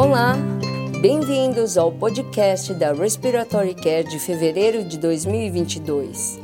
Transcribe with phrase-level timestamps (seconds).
[0.00, 0.36] Olá,
[1.00, 6.38] bem-vindos ao podcast da Respiratory Care de fevereiro de 2022.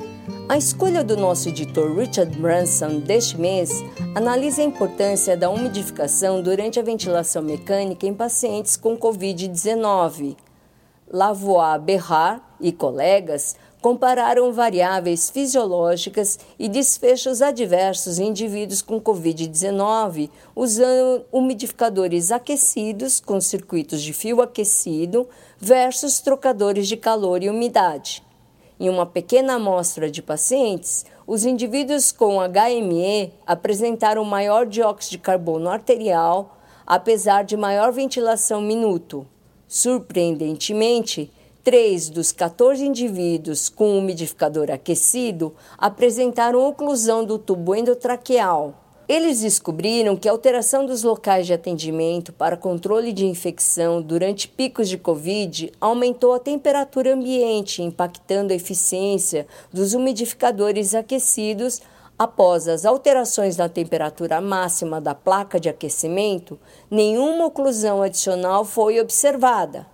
[0.49, 3.71] A escolha do nosso editor Richard Branson deste mês
[4.13, 10.37] analisa a importância da umidificação durante a ventilação mecânica em pacientes com Covid-19.
[11.09, 21.27] Lavoie Berrar e colegas compararam variáveis fisiológicas e desfechos adversos em indivíduos com Covid-19 usando
[21.31, 25.29] umidificadores aquecidos com circuitos de fio aquecido
[25.59, 28.25] versus trocadores de calor e umidade.
[28.81, 35.69] Em uma pequena amostra de pacientes, os indivíduos com HME apresentaram maior dióxido de carbono
[35.69, 36.57] arterial,
[36.87, 39.27] apesar de maior ventilação minuto.
[39.69, 41.31] Surpreendentemente,
[41.65, 48.75] Três dos 14 indivíduos com umidificador aquecido apresentaram oclusão do tubo endotraqueal.
[49.09, 54.91] Eles descobriram que a alteração dos locais de atendimento para controle de infecção durante picos
[54.91, 61.81] de Covid aumentou a temperatura ambiente, impactando a eficiência dos umidificadores aquecidos
[62.17, 66.57] Após as alterações na temperatura máxima da placa de aquecimento,
[66.89, 69.94] nenhuma oclusão adicional foi observada.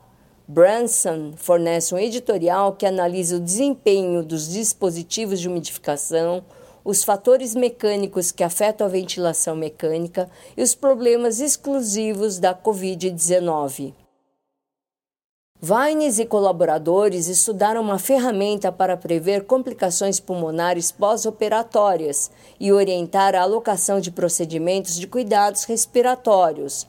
[0.50, 6.44] Branson fornece um editorial que analisa o desempenho dos dispositivos de umidificação,
[6.84, 13.94] os fatores mecânicos que afetam a ventilação mecânica e os problemas exclusivos da Covid-19.
[15.62, 22.28] Vines e colaboradores estudaram uma ferramenta para prever complicações pulmonares pós-operatórias
[22.58, 26.88] e orientar a alocação de procedimentos de cuidados respiratórios.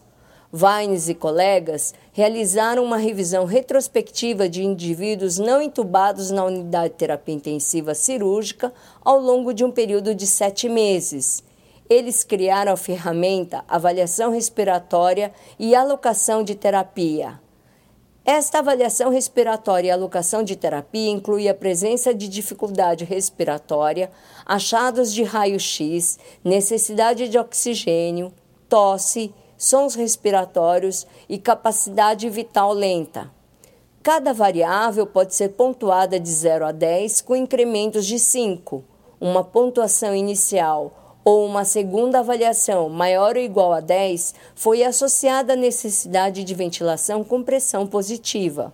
[0.54, 7.36] Vines e colegas realizaram uma revisão retrospectiva de indivíduos não entubados na unidade de terapia
[7.36, 11.42] intensiva cirúrgica ao longo de um período de sete meses.
[11.90, 17.40] Eles criaram a ferramenta Avaliação Respiratória e Alocação de Terapia.
[18.24, 24.12] Esta avaliação respiratória e alocação de terapia inclui a presença de dificuldade respiratória,
[24.46, 28.32] achados de raio-x, necessidade de oxigênio,
[28.70, 33.30] tosse, sons respiratórios e capacidade vital lenta.
[34.02, 38.84] Cada variável pode ser pontuada de 0 a 10 com incrementos de 5.
[39.20, 45.56] Uma pontuação inicial ou uma segunda avaliação maior ou igual a 10 foi associada à
[45.56, 48.74] necessidade de ventilação com pressão positiva.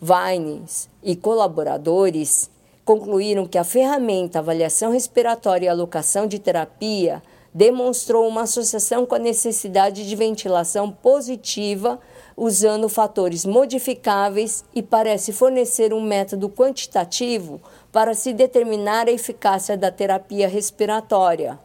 [0.00, 2.50] Vines e colaboradores
[2.84, 7.22] concluíram que a ferramenta avaliação respiratória e alocação de terapia
[7.54, 12.00] demonstrou uma associação com a necessidade de ventilação positiva
[12.36, 19.90] usando fatores modificáveis e parece fornecer um método quantitativo para se determinar a eficácia da
[19.90, 21.58] terapia respiratória.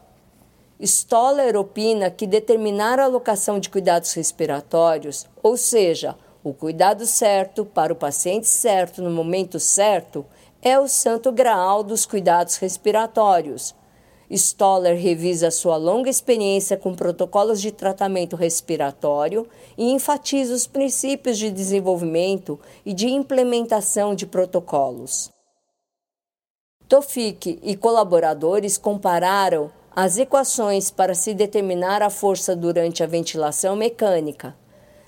[0.80, 7.92] Stoller opina que determinar a alocação de cuidados respiratórios, ou seja, o cuidado certo para
[7.92, 10.24] o paciente certo no momento certo,
[10.62, 13.74] é o santo graal dos cuidados respiratórios
[14.30, 21.50] Stoller revisa sua longa experiência com protocolos de tratamento respiratório e enfatiza os princípios de
[21.50, 25.30] desenvolvimento e de implementação de protocolos.
[26.86, 34.56] Tofik e colaboradores compararam as equações para se determinar a força durante a ventilação mecânica.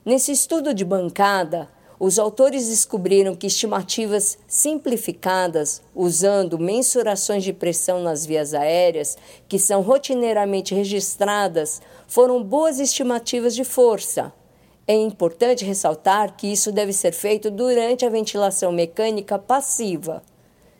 [0.05, 1.69] Nesse estudo de bancada,
[2.01, 9.83] os autores descobriram que estimativas simplificadas, usando mensurações de pressão nas vias aéreas, que são
[9.83, 14.33] rotineiramente registradas, foram boas estimativas de força.
[14.89, 20.23] É importante ressaltar que isso deve ser feito durante a ventilação mecânica passiva.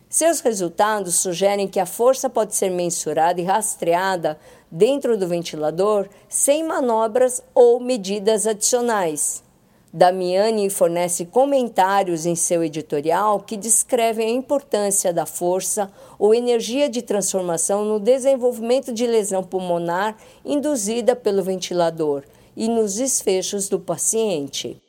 [0.09, 4.39] Seus resultados sugerem que a força pode ser mensurada e rastreada
[4.71, 9.50] dentro do ventilador sem manobras ou medidas adicionais.
[9.93, 17.01] Damiani fornece comentários em seu editorial que descrevem a importância da força ou energia de
[17.01, 20.15] transformação no desenvolvimento de lesão pulmonar
[20.45, 22.23] induzida pelo ventilador
[22.55, 24.81] e nos desfechos do paciente.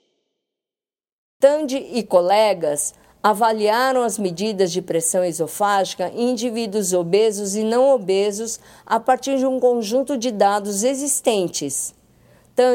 [1.41, 8.61] Tandy e colegas avaliaram as medidas de pressão esofágica em indivíduos obesos e não obesos
[8.87, 11.93] a partir de um conjunto de dados existentes.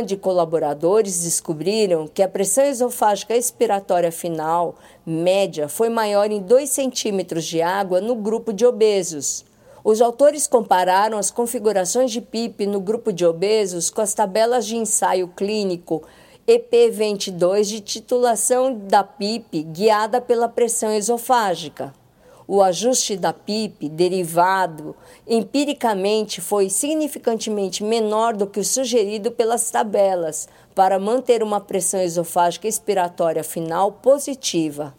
[0.06, 4.75] De colaboradores descobriram que a pressão esofágica expiratória final
[5.06, 9.45] média foi maior em 2 centímetros de água no grupo de obesos.
[9.84, 14.75] Os autores compararam as configurações de PIP no grupo de obesos com as tabelas de
[14.75, 16.04] ensaio clínico
[16.45, 21.94] EP22 de titulação da PIP guiada pela pressão esofágica.
[22.50, 24.96] O ajuste da PIP derivado
[25.28, 32.66] empiricamente foi significantemente menor do que o sugerido pelas tabelas para manter uma pressão esofágica
[32.66, 34.96] expiratória final positiva.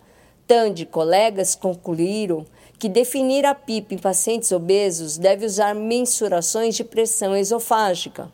[0.47, 2.45] Tandy e colegas concluíram
[2.79, 8.31] que definir a PIP em pacientes obesos deve usar mensurações de pressão esofágica.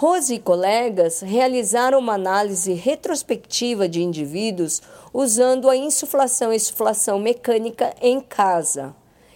[0.00, 4.80] Rose e colegas realizaram uma análise retrospectiva de indivíduos
[5.12, 8.94] usando a insuflação e insuflação mecânica em casa.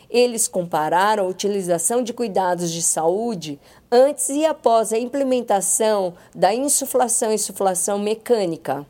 [0.09, 3.59] Eles compararam a utilização de cuidados de saúde
[3.91, 8.87] antes e após a implementação da insuflação e insuflação mecânica.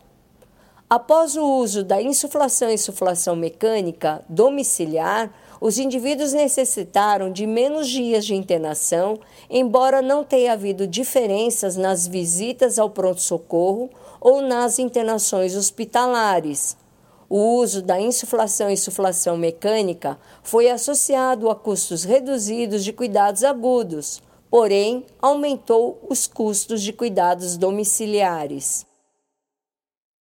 [0.91, 8.27] Após o uso da insuflação e insuflação mecânica domiciliar, os indivíduos necessitaram de menos dias
[8.27, 13.89] de internação, embora não tenha havido diferenças nas visitas ao pronto-socorro
[14.21, 16.77] ou nas internações hospitalares.
[17.29, 24.21] O uso da insuflação e insuflação mecânica foi associado a custos reduzidos de cuidados agudos,
[24.51, 28.85] porém aumentou os custos de cuidados domiciliares.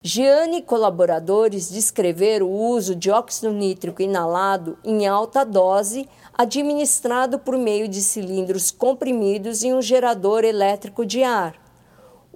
[0.01, 6.07] Gianni e colaboradores descreveram o uso de óxido nítrico inalado em alta dose,
[6.37, 11.53] administrado por meio de cilindros comprimidos em um gerador elétrico de ar.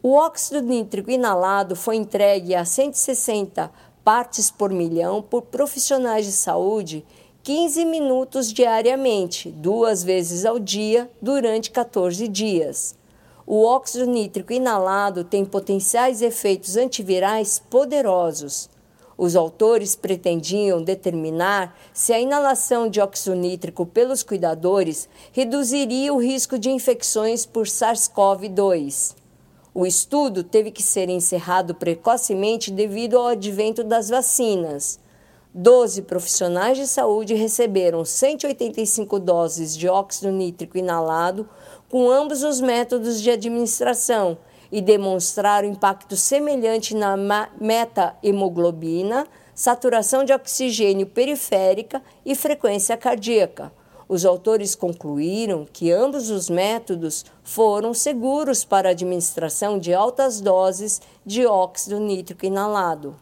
[0.04, 3.71] O óxido nítrico inalado foi entregue a 160
[4.04, 7.06] partes por milhão por profissionais de saúde
[7.44, 13.01] 15 minutos diariamente, duas vezes ao dia, durante 14 dias.
[13.45, 18.69] O óxido nítrico inalado tem potenciais efeitos antivirais poderosos.
[19.17, 26.57] Os autores pretendiam determinar se a inalação de óxido nítrico pelos cuidadores reduziria o risco
[26.57, 29.15] de infecções por SARS-CoV-2.
[29.73, 34.99] O estudo teve que ser encerrado precocemente devido ao advento das vacinas.
[35.55, 41.47] Doze profissionais de saúde receberam 185 doses de óxido nítrico inalado
[41.93, 44.35] com ambos os métodos de administração
[44.71, 47.15] e demonstraram impacto semelhante na
[47.61, 53.71] meta-hemoglobina, saturação de oxigênio periférica e frequência cardíaca.
[54.09, 60.99] Os autores concluíram que ambos os métodos foram seguros para a administração de altas doses
[61.23, 63.15] de óxido nítrico inalado.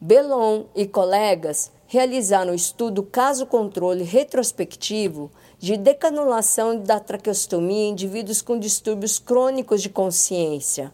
[0.00, 5.30] Belon e colegas realizaram um estudo caso-controle retrospectivo
[5.60, 10.90] de decanulação da traqueostomia em indivíduos com distúrbios crônicos de consciência.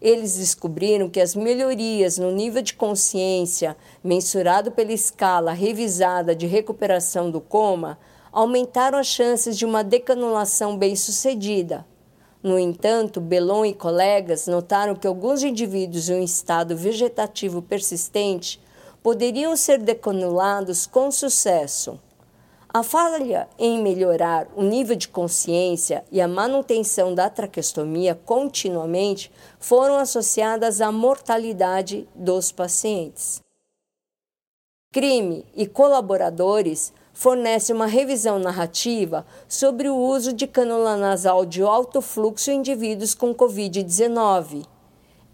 [0.00, 7.28] Eles descobriram que as melhorias no nível de consciência, mensurado pela escala revisada de recuperação
[7.28, 7.98] do coma,
[8.30, 11.84] aumentaram as chances de uma decanulação bem-sucedida.
[12.40, 18.60] No entanto, Belon e colegas notaram que alguns indivíduos em um estado vegetativo persistente
[19.02, 21.98] poderiam ser decanulados com sucesso.
[22.76, 29.30] A falha em melhorar o nível de consciência e a manutenção da traqueostomia continuamente
[29.60, 33.40] foram associadas à mortalidade dos pacientes.
[34.92, 42.00] Crime e colaboradores fornecem uma revisão narrativa sobre o uso de cânula nasal de alto
[42.00, 44.66] fluxo em indivíduos com Covid-19.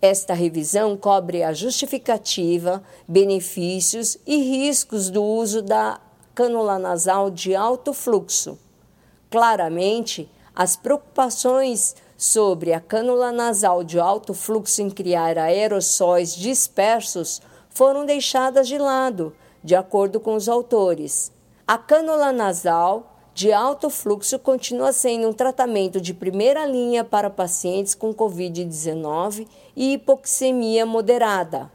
[0.02, 5.98] Esta revisão cobre a justificativa, benefícios e riscos do uso da
[6.34, 8.58] cânula nasal de alto fluxo.
[9.30, 17.40] Claramente, as preocupações sobre a cânula nasal de alto fluxo em criar aerossóis dispersos
[17.70, 21.32] foram deixadas de lado, de acordo com os autores.
[21.66, 27.94] A cânula nasal de alto fluxo continua sendo um tratamento de primeira linha para pacientes
[27.94, 31.70] com Covid-19 e hipoxemia moderada.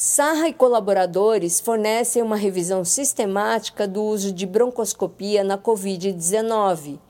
[0.00, 7.00] Sarra e colaboradores fornecem uma revisão sistemática do uso de broncoscopia na Covid-19.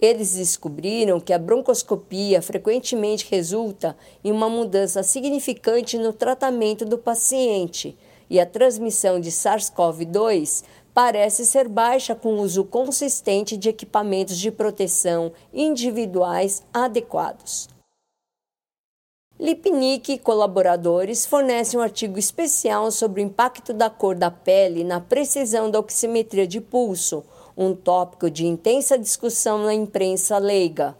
[0.00, 3.94] Eles descobriram que a broncoscopia frequentemente resulta
[4.24, 7.94] em uma mudança significante no tratamento do paciente
[8.30, 14.50] e a transmissão de SARS-CoV-2 parece ser baixa com o uso consistente de equipamentos de
[14.50, 17.68] proteção individuais adequados.
[19.40, 25.00] Lipnick e colaboradores fornecem um artigo especial sobre o impacto da cor da pele na
[25.00, 27.24] precisão da oximetria de pulso,
[27.56, 30.94] um tópico de intensa discussão na imprensa leiga.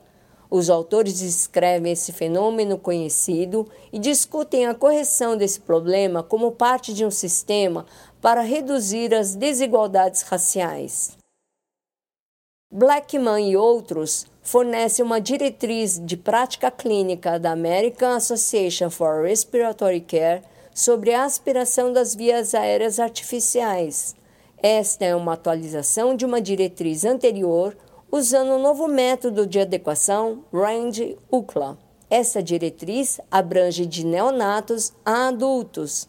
[0.51, 7.05] Os autores descrevem esse fenômeno conhecido e discutem a correção desse problema como parte de
[7.05, 7.85] um sistema
[8.23, 11.15] para reduzir as desigualdades raciais.
[12.73, 20.43] Blackman e outros fornecem uma diretriz de prática clínica da American Association for Respiratory Care
[20.75, 24.15] sobre a aspiração das vias aéreas artificiais.
[24.63, 27.77] Esta é uma atualização de uma diretriz anterior
[28.11, 31.79] usando o um novo método de adequação Range UCLA.
[32.09, 36.09] Essa diretriz abrange de neonatos a adultos.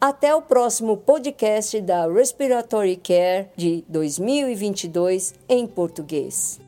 [0.00, 6.67] Até o próximo podcast da Respiratory Care de 2022 em português.